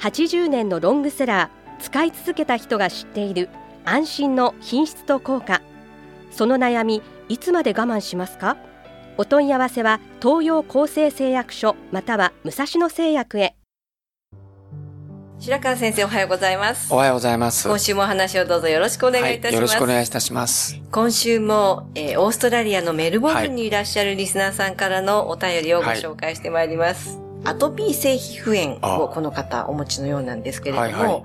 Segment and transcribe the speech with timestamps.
[0.00, 3.48] 80年のロングセラー使い続けた人が知っている
[3.84, 5.62] 安心の品質と効果
[6.30, 8.56] その悩みいつまで我慢しますか？
[9.16, 13.56] お問い合わせは東洋厚生製薬所または武蔵野製薬へ
[15.40, 17.68] 白川先生おはようございますおはようございます。
[17.68, 20.80] 今週もお話をどうぞよろしくお願いいたします、はい、よろしくお願いいたします。
[20.90, 27.27] 今週も、えーオーストラリアのメルボルンにいらっしゃるリスナーさんからのお便りをご紹介してまいります。
[27.44, 29.14] アトピー性皮膚炎をあ。
[29.14, 31.24] この方お持ちのようなんですけれども、はいはい。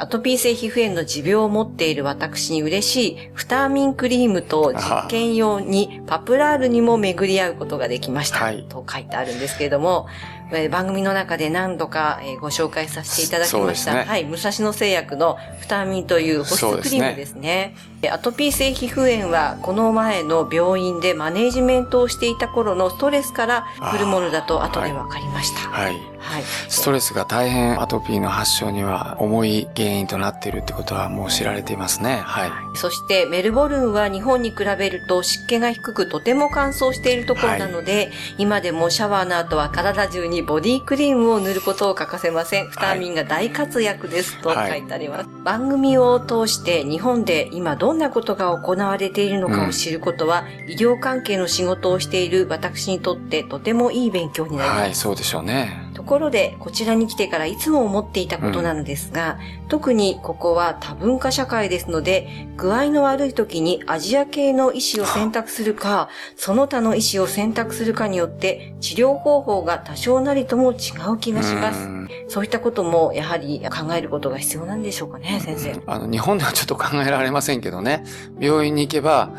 [0.00, 8.64] アトピー性皮膚炎の持病を持っている私に嬉しいフターミンクリームと実験用にパプラールにも巡り合うことができました、はい。
[8.68, 10.37] と書いてあるんですけれども、えー
[10.70, 13.94] 番組の中で何度かえーご紹介させていただきました。
[13.94, 17.74] ねはい、武蔵野製薬のフターミンという保湿クリームですね。
[18.00, 25.68] でアトピー性皮膚炎はこの前の病院でマネージメントをしていた頃のストレスから来るものだと後で分かりました。
[25.68, 25.96] はい。
[26.20, 26.42] はい。
[26.68, 32.20] ストレスが大変アトピーの発症には重い原因となっているってことはもう知られていますね。
[32.24, 32.50] はい。
[32.76, 42.68] そしてメルボルンは日本に比べると湿気が低くとても乾燥しているところなので、今でもシャワーの後は体中にボディクリームを塗ることを欠かせません。
[42.68, 45.28] フターミンが大活躍ですと書いてあります。
[45.44, 54.80] 番組を通して日本で今どんなことが行われているのかを知ることは、医療関係の仕事をしている私にとってとてもいい勉強になります。
[54.80, 55.87] はい、そうでしょうね。
[55.98, 70.76] ところで、こちらに来てからいつも思っていたことなのですが、特にここは多文化社会ですので、具合の悪い時にアジア系の医師を選択するか、その他の医師を選択するかによって、治療方法が多少なりとも違
[71.12, 71.80] う気がします。
[71.80, 71.98] うん
[72.28, 75.80] そういったことも、やはり考えることが必要なんでしょうかね、先生。
[75.86, 78.04] あの、日本ではちょっと考えられませんけどね。
[78.38, 79.30] 病院に行けば、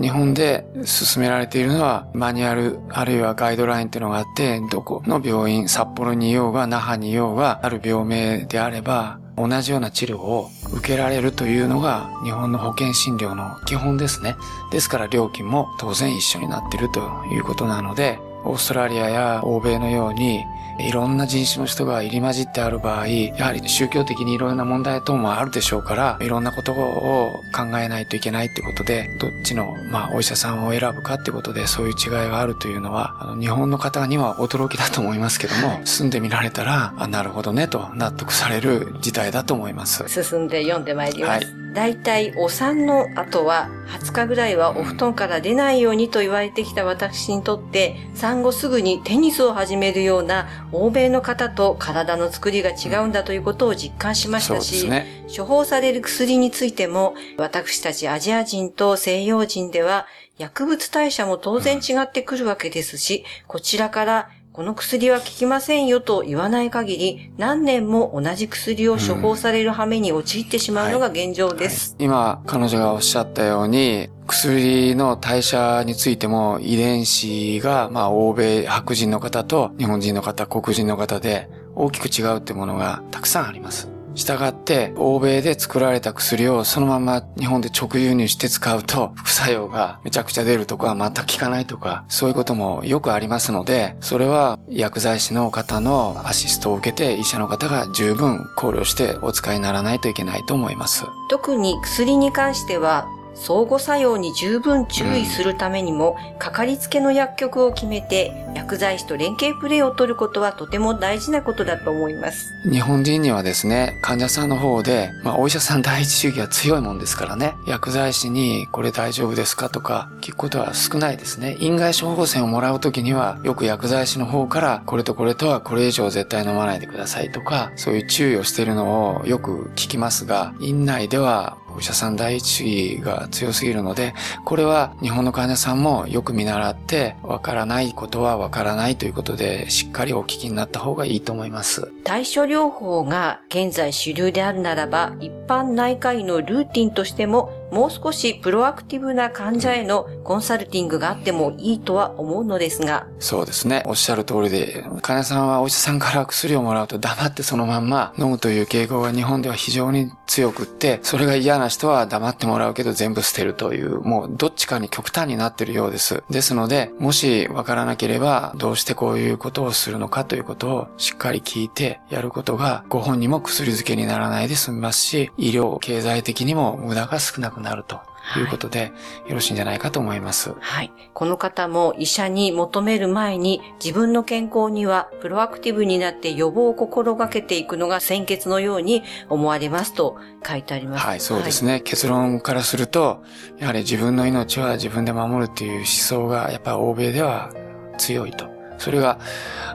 [0.00, 14.36] 日本で進められているのは、マニュアル、あるいはガイドラインっていうのがあって、どこの病院、札幌にいようが、那覇にいようが、ある病名であれば、同じような治療を受けられるというのが、日本の保険診療の基本ですね。
[14.70, 17.00] ですから料金も当然一緒になっていると
[17.32, 20.44] いうことなので、オーストラリアや欧米のように、
[20.78, 40.08] いろんな人種の人が入り混じってある場合、やはり宗教的にいろいろな問題等もあるでしょうから、いろんなことを考えないといけないってことで、どっちの、まあ、お医者さんを選ぶかってことで、そういう違いがあるというのは、あの日本の方には驚きだと思いますけども、住んでみられたら、あ、なるほどね、と納得される事態だと思います。
[40.08, 41.44] 進んで読んでまいります。
[41.44, 55.24] はいだいたいお産の後は20日ぐらいはお布団から出ないようにと言われてきた私にとって産後すぐにテニスを始めるような欧米の方と体の作りが違うんだということを実感しましたし、ですね。
[55.34, 60.06] 処方される薬についても私たちアジア人と西洋人では
[60.38, 71.94] 薬物代謝も当然違ってくるわけですし、こちらからこの薬は効きませんよと言わない限り、何年も同じ薬を処方される羽目に陥ってしまうのが現状です。
[72.00, 83.99] 今、彼女がおっしゃったように、薬の代謝についても遺伝子が、まあ、欧米、白人の方と日本人の方、黒人の方で大きく違うってものがたくさんあります。
[84.20, 101.04] したがって、欧米で作られた薬をそのまま日本で直輸入して使うと、副作用がめちゃくちゃ出るとか、全く効かないとか、そういうこともよくありますので、それは薬剤師の方のアシストを受けて、医者の方が十分考慮してお使いにならないといけないと思います。
[101.28, 103.08] 特に薬に関しては、
[103.40, 112.52] 相互作用に十分注意するためにも、かかりつけの薬局を決めて、薬剤師と連携プレーを取ることはとても大事なことだと思います。
[112.70, 121.56] 日本人にはですね、患者さんの方で、まあ、お医者さん第一主義は強いもんですからね、薬剤師にこれ大丈夫ですかとか聞くことは少ないですね。
[121.60, 134.14] 院外処方箋をもらうときには、よく薬剤師の方から、これとこれとはこれ以上絶対飲まないでくださいとか、そういう注意をしているのをよく聞きますが、院内ではお医者さん第一主義が強すぎるので、
[134.44, 141.92] これは日本の患者さんもよく見習って、わからないことはわからないということで、しっかりお聞きになった方がいいと思います。
[142.04, 153.06] 対処療法が現在主流であるならば、一般内科医のルーティンとしてももう少しプロアクティブな患者へのコンサルティングがあってもいいとは思うのですが。
[153.20, 153.84] そうですね。
[153.86, 166.24] おっしゃる通りで、患者さんはお医者さんから薬をもらうと黙ってそのまんま飲むという傾向が日本では非常に強くって、それが嫌な人は黙ってもらうけど全部捨てるという、もうどっちかに極端になってるようです。
[166.28, 178.00] ですので、もしわからなければ、どうしてこういうことをするのかということをしっかり聞いてやることが、ご本人も薬漬けにならないで済みますし、医療、経済的にも無駄が少なくなると
[178.34, 178.92] ということで、
[179.26, 180.52] よろしいんじゃないかと思います。
[180.60, 180.92] はい。
[181.14, 190.16] この方も医者に求める前に自分の健康にはプロアクティブになって予防を心がけていくのが先決のように思われますと
[190.46, 191.06] 書いてあります。
[191.06, 191.72] はい、そうですね。
[191.72, 193.22] はい、結論からすると、
[193.58, 197.50] やはり自分の命は自分で守るっていう思想がやっぱり欧米では
[197.98, 198.59] 強いと。
[198.80, 199.18] それが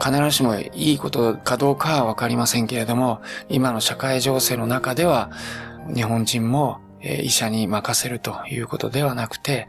[0.03, 5.31] 必ずしもいいことかどうかはわかりませんけれども、今の社会情勢の中では
[5.93, 9.67] 日本人も医者に任せるということではなくて、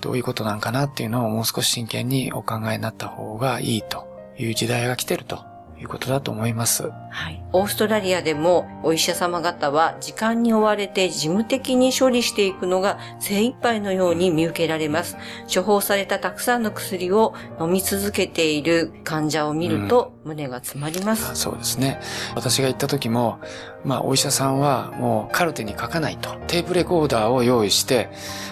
[0.00, 5.51] どういうことなんかなっていうのをもう少し真剣にお考えになった方がいいという時代が来てると。
[5.82, 6.90] いうことだと思います。
[7.10, 7.42] はい。
[7.52, 15.16] オーストラリアでもお医者様方は時間に追われて事務的に処理していくのが精一杯のように見受けられます。
[15.52, 22.00] 処方されたたくさんの薬を飲み続けている患者を見ると胸が詰まります、うん、そうですね。
[22.34, 23.40] 私が行った時も、
[23.84, 26.36] まあお医者さんはもうカルテに書かないと。
[26.46, 28.08] テープレコーダーを用意して、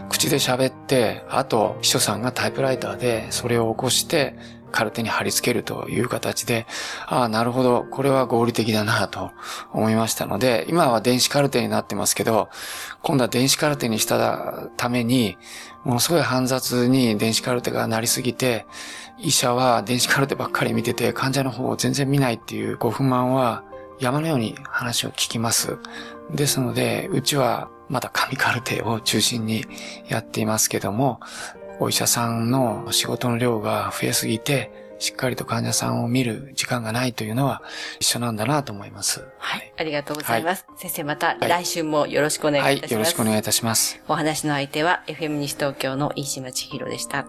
[0.09, 4.35] 口で喋って、あと秘書さんがタイプライターでそれを起こして、
[4.71, 6.67] カルテに貼り付けるという形で、
[7.07, 9.31] ああ、なるほど、これは合理的だなと
[9.73, 12.49] 思いましたので、今は電子カルテになってますけど、
[13.03, 15.37] 今度は電子カルテにしたために、
[15.85, 18.67] ものすごい煩雑に電子カルテがなりすぎて、
[19.19, 23.65] 医者は電子カルテばっかり見てて、患者の方を全然見ないっていうご不満は
[23.99, 25.79] 山のように話を聞きます。
[26.31, 29.67] ですので、うちはまだ紙カルテを中心に
[30.09, 31.21] やっていますけども、
[31.81, 37.63] お医者さんの仕事の量が増えすぎて、しっかりと患者さんを見る時間がないというのは
[38.01, 39.25] 一緒なんだなと思います。
[39.39, 39.73] はい。
[39.79, 40.67] ありがとうございます。
[40.69, 42.93] はい、先生また来週もよろしくお願いいたします。
[42.93, 43.99] はい、よろしくお願いいたします。
[44.09, 47.27] お話の相手は FM 西東京の飯島千尋でした。